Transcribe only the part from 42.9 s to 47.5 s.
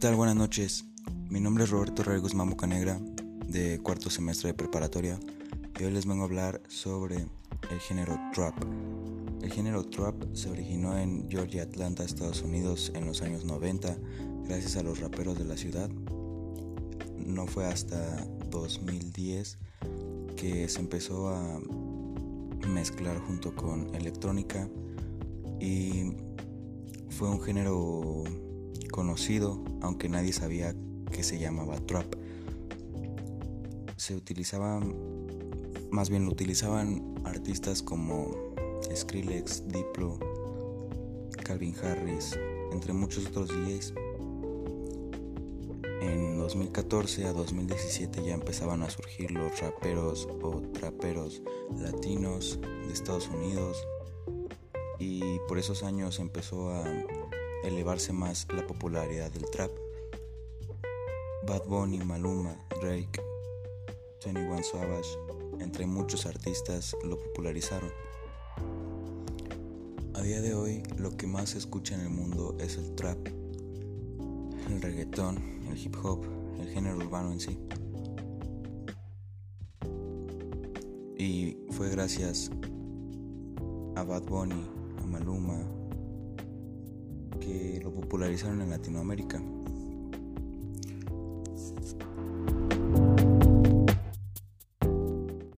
muchos otros DJs. En 2014 a